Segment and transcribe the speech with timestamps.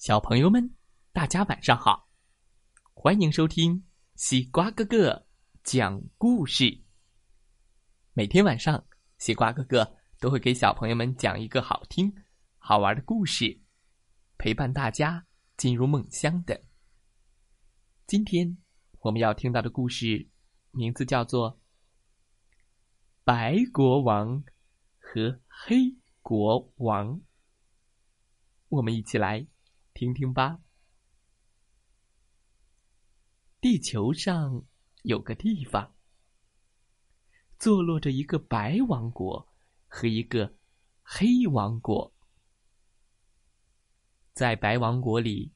[0.00, 0.74] 小朋友们，
[1.12, 2.08] 大家晚上好！
[2.94, 3.84] 欢迎收听
[4.14, 5.26] 西瓜哥哥
[5.62, 6.82] 讲故事。
[8.14, 8.82] 每天晚上，
[9.18, 12.10] 西瓜哥哥都会给小朋友们讲一个好听、
[12.56, 13.60] 好玩的故事，
[14.38, 15.26] 陪伴大家
[15.58, 16.58] 进入梦乡的。
[18.06, 18.56] 今天
[19.00, 20.30] 我们要听到的故事
[20.70, 21.52] 名字叫做
[23.22, 24.42] 《白国王
[24.98, 27.18] 和黑国王》，
[28.70, 29.46] 我们一起来。
[30.00, 30.58] 听听吧。
[33.60, 34.64] 地球上
[35.02, 35.94] 有个地方，
[37.58, 39.46] 坐落着一个白王国
[39.88, 40.56] 和一个
[41.02, 42.10] 黑王国。
[44.32, 45.52] 在白王国里，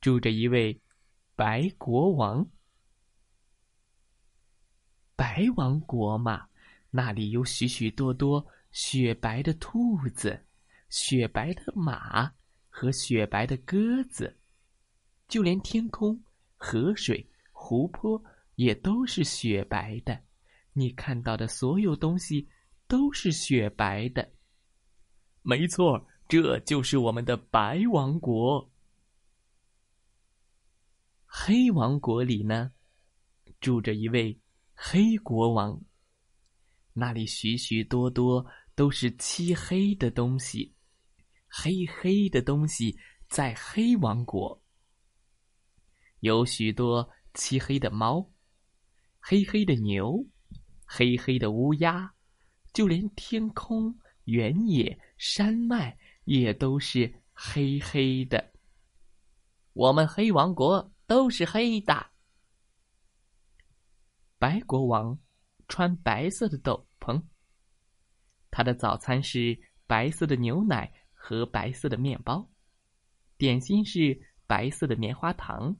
[0.00, 0.80] 住着一位
[1.36, 2.48] 白国王。
[5.16, 6.48] 白王国嘛，
[6.88, 10.46] 那里有许许多多雪白的兔子，
[10.88, 12.32] 雪白的马。
[12.76, 14.36] 和雪白的鸽子，
[15.28, 16.20] 就连天空、
[16.56, 18.20] 河水、湖泊
[18.56, 20.20] 也都是雪白的。
[20.72, 22.48] 你看到的所有东西
[22.88, 24.28] 都是雪白的。
[25.42, 28.68] 没错，这就是我们的白王国。
[31.26, 32.72] 黑王国里呢，
[33.60, 34.36] 住着一位
[34.74, 35.80] 黑国王。
[36.92, 38.44] 那里许许多多
[38.74, 40.73] 都是漆黑的东西。
[41.56, 44.60] 黑黑的东西在黑王国，
[46.18, 48.28] 有许多漆黑的猫，
[49.20, 50.26] 黑黑的牛，
[50.84, 52.12] 黑黑的乌鸦，
[52.72, 58.52] 就连天空、原野、山脉也都是黑黑的。
[59.74, 62.10] 我们黑王国都是黑的。
[64.38, 65.16] 白国王
[65.68, 67.22] 穿白色的斗篷，
[68.50, 70.92] 他的早餐是白色的牛奶。
[71.26, 72.50] 和白色的面包，
[73.38, 75.74] 点心是白色的棉花糖。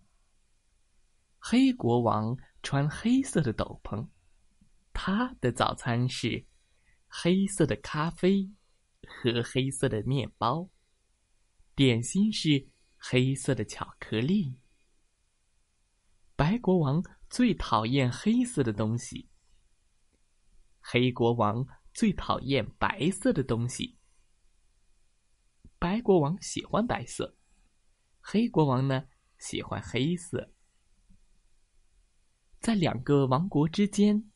[1.38, 4.08] 黑国王穿黑色的斗篷，
[4.94, 6.46] 他的早餐是
[7.06, 8.50] 黑色的咖啡
[9.06, 10.70] 和黑色的面包，
[11.74, 14.56] 点心是黑色的巧克力。
[16.36, 19.28] 白国王最讨厌黑色的东西，
[20.80, 23.98] 黑国王最讨厌白色的东西。
[25.84, 27.36] 白国王喜欢白色，
[28.18, 29.04] 黑国王呢
[29.36, 30.50] 喜欢黑色。
[32.58, 34.32] 在两个王国之间，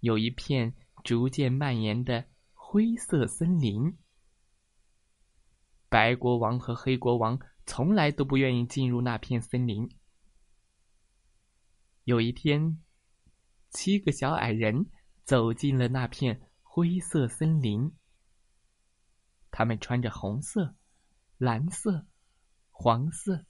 [0.00, 3.96] 有一片逐渐蔓延的灰色森林。
[5.88, 9.88] 白国王和黑国王从来都不愿意进入那片森林。
[12.02, 12.82] 有一天，
[13.70, 14.90] 七个小矮人
[15.22, 17.94] 走进了那片灰色森林。
[19.52, 20.74] 他们穿着红色。
[21.38, 22.04] 蓝色、
[22.70, 23.46] 黄色、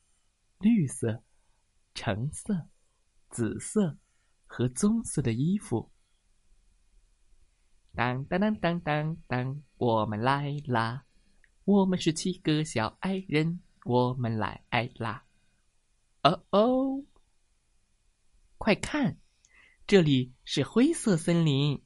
[0.60, 1.22] 绿色、
[1.94, 2.68] 橙色、
[3.30, 3.96] 紫色
[4.46, 5.90] 和棕色的衣服。
[7.94, 11.04] 当当当当当当，我们来啦！
[11.64, 14.62] 我们是七个小矮人，我们来
[14.96, 15.24] 啦！
[16.22, 17.04] 哦哦，
[18.58, 19.18] 快看，
[19.86, 21.82] 这里是灰色森林。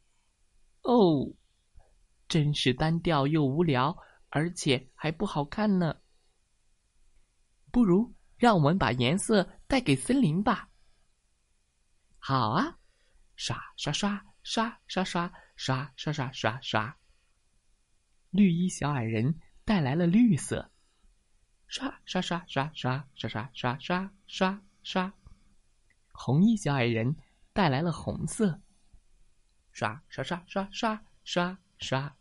[0.82, 1.32] 哦，
[2.28, 3.96] 真是单调又无聊。
[4.34, 6.00] 而且还不好看呢。
[7.70, 10.70] 不如让我们把颜色带给森林吧。
[12.18, 12.78] 好啊，
[13.36, 16.96] 刷刷刷刷刷刷刷刷刷刷刷。
[18.30, 20.70] 绿衣小矮人带来了绿色，
[21.66, 25.12] 刷刷刷刷刷刷刷刷刷刷刷。
[26.12, 27.14] 红衣小矮人
[27.52, 28.62] 带来了红色，
[29.72, 32.16] 刷刷刷刷刷刷刷。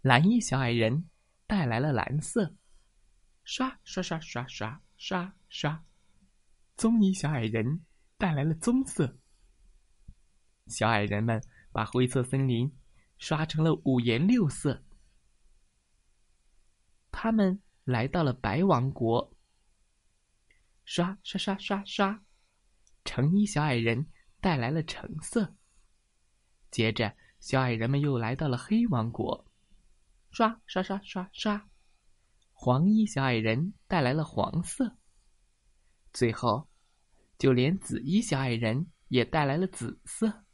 [0.00, 1.08] 蓝衣小矮人。
[1.54, 2.52] 带来了蓝色，
[3.44, 5.84] 刷刷刷刷刷刷刷。
[6.76, 7.84] 棕衣小矮人
[8.18, 9.16] 带来了棕色。
[10.66, 12.76] 小矮人们把灰色森林
[13.18, 14.82] 刷成了五颜六色。
[17.12, 19.32] 他们来到了白王国。
[20.84, 22.24] 刷刷刷刷刷。
[23.04, 24.08] 橙衣小矮人
[24.40, 25.54] 带来了橙色。
[26.72, 29.46] 接着，小矮人们又来到了黑王国。
[30.34, 31.68] 刷刷刷刷刷，
[32.52, 34.96] 黄衣小矮人带来了黄色。
[36.12, 36.68] 最后，
[37.38, 40.44] 就连紫衣小矮人也带来了紫色。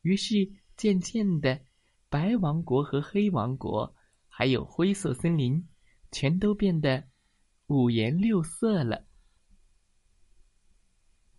[0.00, 1.60] 于是，渐渐的，
[2.08, 3.94] 白王国和黑王国，
[4.28, 5.68] 还有灰色森林，
[6.10, 7.06] 全都变得
[7.66, 9.04] 五颜六色了。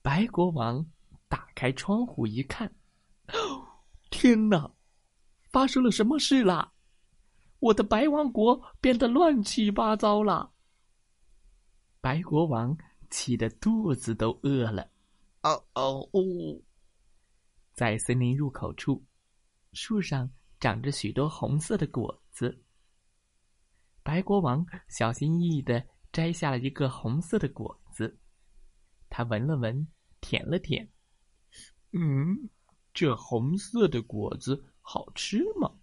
[0.03, 0.85] 白国王
[1.27, 2.71] 打开窗户一看，
[4.11, 4.71] 天哪，
[5.51, 6.71] 发生了什么事啦？
[7.59, 10.53] 我的白王国变得乱七八糟了，
[11.99, 12.77] 白国王
[13.09, 14.89] 气得肚子都饿了。
[15.41, 16.21] 哦哦哦！
[17.73, 19.03] 在森林入口处，
[19.73, 20.29] 树上
[20.59, 22.63] 长着许多红色的果子。
[24.03, 28.17] 白国王小心翼翼的摘下了一个红色的果子，
[29.09, 29.87] 他闻了闻，
[30.21, 30.89] 舔了舔，
[31.91, 32.49] 嗯，
[32.93, 35.73] 这红色的果子好吃吗？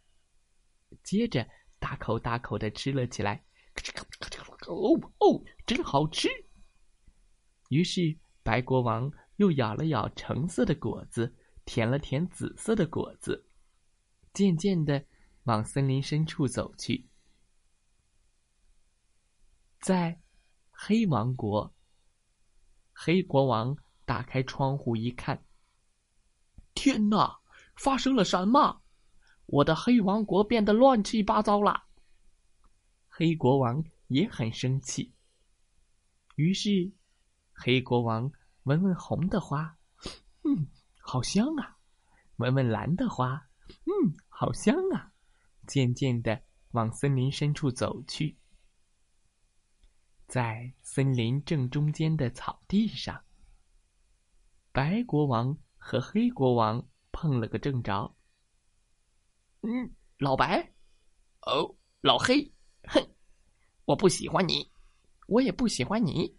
[1.03, 1.47] 接着
[1.87, 3.45] 大口大口的吃了起来，
[4.67, 6.29] 哦哦，真好吃！
[7.69, 11.33] 于是白国王又咬了咬橙色的果子，
[11.65, 13.49] 舔了舔紫色的果子，
[14.33, 15.05] 渐渐的
[15.45, 17.09] 往森林深处走去。
[19.79, 20.21] 在
[20.73, 21.73] 黑王国，
[22.93, 25.41] 黑国王打开窗户一看，
[26.75, 27.39] 天哪！
[27.77, 28.83] 发生了什么？
[29.47, 31.85] 我的黑王国变得乱七八糟了。
[33.09, 35.13] 黑国王也很生气。
[36.35, 36.93] 于是，
[37.53, 38.31] 黑国王
[38.65, 39.79] 闻闻红的花，
[40.43, 40.67] 嗯，
[40.99, 41.79] 好香啊；
[42.37, 45.13] 闻闻蓝的花，嗯，好香啊。
[45.67, 48.37] 渐渐的往森林深处走去。
[50.27, 53.23] 在森林正中间的草地上，
[54.73, 58.16] 白国王和黑国王碰了个正着。
[59.63, 60.73] 嗯，老白，
[61.43, 62.53] 哦，老黑，
[62.85, 63.07] 哼，
[63.85, 64.71] 我不喜欢你，
[65.27, 66.37] 我也不喜欢你。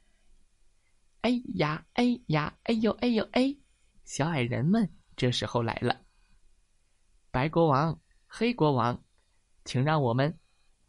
[1.21, 3.57] 哎呀，哎呀，哎呦，哎呦，哎，
[4.05, 6.05] 小矮人们这时候来了。
[7.31, 9.03] 白国王，黑国王，
[9.65, 10.39] 请让我们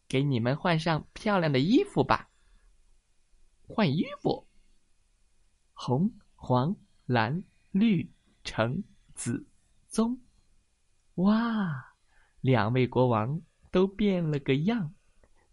[0.07, 2.31] 给你们换上漂亮的衣服吧。
[3.67, 4.47] 换衣服。
[5.73, 6.75] 红、黄、
[7.07, 8.11] 蓝、绿、
[8.45, 8.83] 橙、
[9.15, 9.47] 紫、
[9.89, 10.21] 棕，
[11.17, 11.88] 哇！
[12.41, 14.95] 两位国王都变了个样，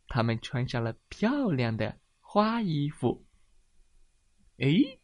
[0.08, 3.26] 他们穿上了漂亮的花衣服。
[4.58, 5.00] 哎，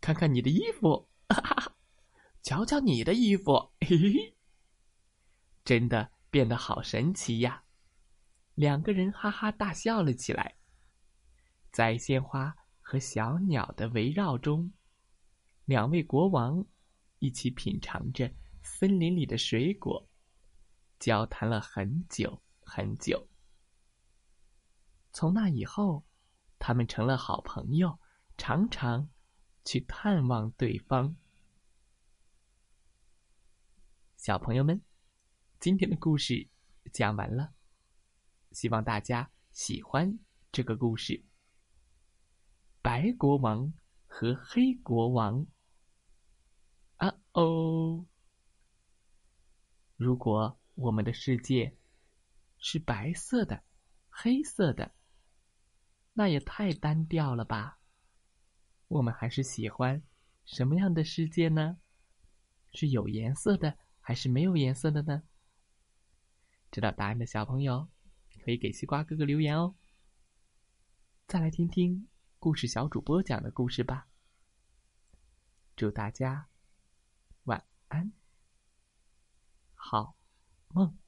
[0.00, 1.76] 看看你的衣服，哈哈！
[2.42, 4.36] 瞧瞧你的衣服，嘿嘿，
[5.64, 7.64] 真的变得好神奇呀！
[8.54, 10.56] 两个人哈哈大笑了起来。
[11.70, 14.72] 在鲜花和小鸟的围绕中，
[15.64, 16.66] 两位国王
[17.18, 18.30] 一起品尝着
[18.62, 20.08] 森林里的水果。
[21.02, 23.28] 交谈了很久很久。
[25.12, 26.04] 从那以后，
[26.60, 27.98] 他们成了好朋友，
[28.38, 29.10] 常常
[29.64, 31.16] 去探望对方。
[34.16, 34.80] 小朋友们，
[35.58, 36.48] 今天的故事
[36.92, 37.52] 讲完了，
[38.52, 40.20] 希望大家喜欢
[40.52, 41.24] 这个故事。
[42.80, 43.74] 白国王
[44.06, 45.44] 和黑国王。
[46.98, 48.06] 啊哦！
[49.96, 50.56] 如果。
[50.74, 51.76] 我们的世界
[52.58, 53.62] 是白色的、
[54.08, 54.94] 黑色的，
[56.12, 57.78] 那也太单调了吧？
[58.88, 60.02] 我们还是喜欢
[60.44, 61.78] 什么样的世界呢？
[62.72, 65.22] 是有颜色的，还是没有颜色的呢？
[66.70, 67.88] 知道答案的小朋友
[68.42, 69.74] 可以给西瓜哥哥留言哦。
[71.26, 72.08] 再来听听
[72.38, 74.08] 故事小主播讲的故事吧。
[75.76, 76.48] 祝大家
[77.44, 78.12] 晚安，
[79.74, 80.16] 好。
[80.72, 81.01] 梦。